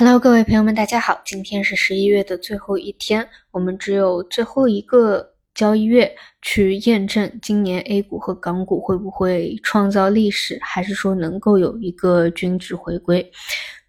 [0.00, 1.20] Hello，各位朋友们，大家好！
[1.26, 13.30] 今天是十一月的最后一天，我们只有最后一个交易月去验证今年 A 股和港股会不会创造历史，还是说能够有一个均值回归。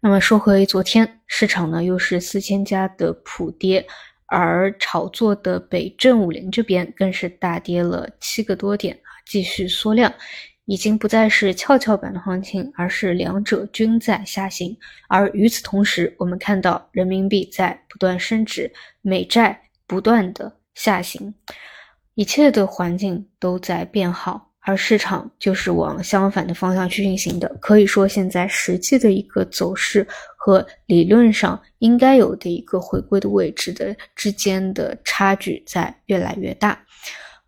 [0.00, 3.86] 那么说回昨天，市场呢又是四千家的普跌，
[4.26, 10.12] 而炒作的北证五零这边更是大跌了七个多点啊，继续缩量。
[10.70, 14.76] 已经不再是跷跷板的行情，而是两者均在下行。
[15.08, 21.34] 而与此同时，我们看到人民币在不断升值，美债不断的下行，
[22.14, 27.48] 一切的环境都在变好，而市场就是往相反的方向去运行的。
[27.60, 30.06] 可以说，现在实际的一个走势
[30.36, 36.80] 和理论上应该有的一个回归的位置的之间的差距在越来越大。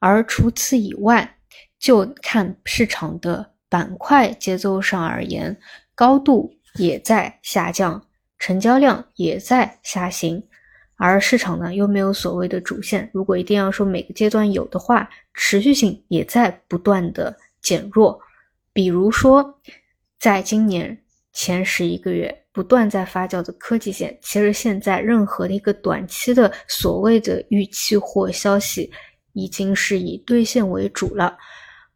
[0.01, 1.37] 而除此以外，
[1.83, 5.59] 就看市场的板块节奏上而言，
[5.97, 8.01] 高度也在下降，
[8.39, 10.41] 成交量也在下行，
[10.95, 13.11] 而市场呢又没有所谓的主线。
[13.13, 18.17] 如果一定要说每个阶段有的话，持续性也在不断的减弱。
[18.73, 19.59] 比如说，
[20.21, 20.97] 在今年
[21.33, 28.89] 前十一个月不断在发酵的科技线，其实现在任何的一个短期的所谓的预期或消息，
[29.33, 31.37] 已经是以兑现为主了。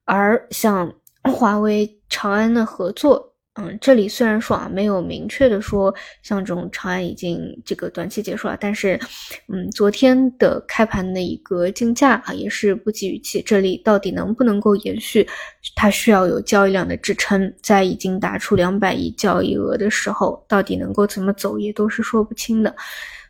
[0.07, 0.91] 而像
[1.25, 9.01] 华为、长安的合作，嗯，这里虽然说啊没有明确的说像这种长安已经这个短期结束了，但是，
[9.49, 15.27] 嗯，昨天的开盘的一个竞价啊也是不及预期，这里到底能不能够延续，
[15.75, 22.73] 它需要有交易量的支撑，在已经打出两百亿交易额的时候，到底能够怎么走也都是说不清的，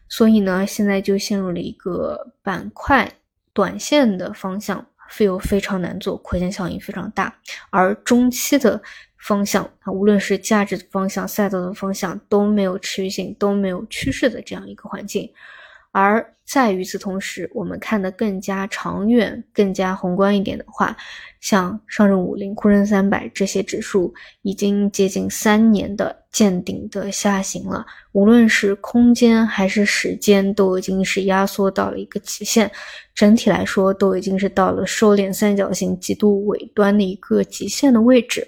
[0.09, 3.11] 所以呢，现在就陷入了一个板块
[3.55, 4.85] 短线的方向。
[5.09, 7.35] 费用非常难做，亏钱效应非常大，
[7.71, 8.81] 而中期的
[9.19, 15.31] 方向啊，无论是价值的方向、赛道的方向都没有持续性，都没有趋势的这样一个环境。
[15.93, 20.97] 而在与此同时，我们看得更加长远、更加宏观一点的话，
[21.41, 27.85] 像上证五零、沪深三百这些指数，已经接近三年的见顶的下行了。
[28.13, 32.71] 无论是空间还是时间，都已经是压缩到了一个极限。
[33.15, 38.47] 整体来说，都已经是到了收敛三角形极度尾端的一个极限的位置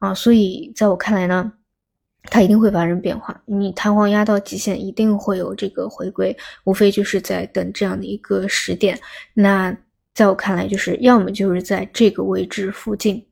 [0.00, 0.12] 啊。
[0.12, 1.52] 所以，在我看来呢。
[2.30, 8.98] 它一定会发生变化，你弹簧压到极限，一定会有这个回归，无非就是在等这样的一个时点。
[9.34, 9.76] 那
[10.14, 13.24] 在我看来，就是要么就是在这个位置附近，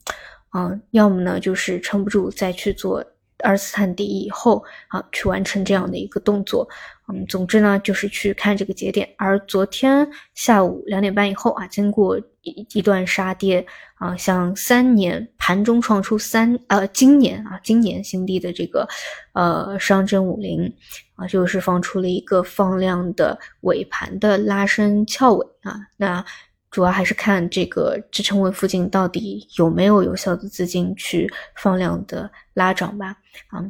[0.50, 3.04] 啊，要么呢就是撑不住再去做
[3.38, 6.68] 二次探底以后啊，去完成这样的一个动作。
[7.12, 9.08] 嗯，总之呢，就是去看这个节点。
[9.16, 13.64] 而昨天下午两点半以后啊，经过一一段杀跌
[13.94, 18.88] 啊，像三年盘中创出三呃，今年啊，今年新低的这个
[19.32, 20.72] 呃上证五零
[21.16, 26.24] 啊，就是放出了一个放量的尾盘的拉升翘尾啊，那。
[26.72, 33.14] 主要还是看这个支撑位附近到底有没有有效的资金去放量的拉涨吧。
[33.48, 33.62] 啊，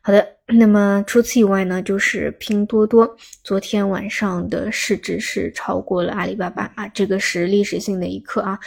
[0.00, 0.26] 好的。
[0.48, 8.58] 那么除此以外呢，就是拼多多昨天晚上的市值是超过了阿里巴巴啊，这个是历史性的一刻啊。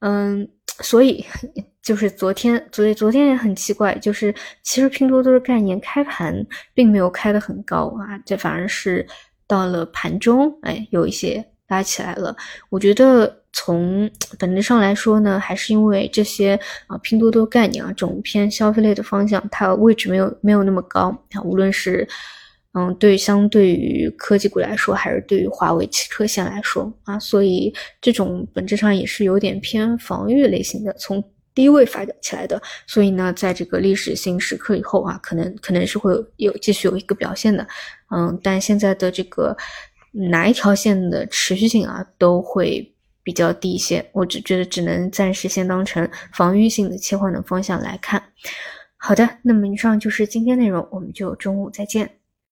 [0.00, 0.48] 嗯，
[0.80, 1.24] 所以
[1.82, 6.34] 就是昨天，昨昨天也很奇怪，就是其实拼多多的概念开盘
[6.74, 9.06] 并没有开得很高啊，这反而是
[9.46, 11.44] 到了盘中，哎，有一些。
[11.68, 12.36] 拉起来了，
[12.70, 21.42] 我觉得从本质上来说呢，还是因为这些啊拼多多概念啊这种偏消费类的方向，它位置没有没有那么高啊。
[21.42, 22.06] 无论是
[22.74, 31.20] 嗯对相对于科技股来说，还是对于华为汽车线来说啊，所以这种本质上也是有点偏防御类型的，从
[31.52, 32.62] 低位发展起来的。
[32.86, 37.66] 所以呢，在这个历史性时刻以后啊，可能可能是会有有继续有一个表现的，
[38.14, 39.56] 嗯，但现在的这个。
[40.12, 48.22] 哪一条线的持续性啊都会比较低一些，我只觉得只能暂时先当成防御性的切换的方向来看。
[48.96, 52.18] 好的，那么以上就是今天内容，我们就中午再见。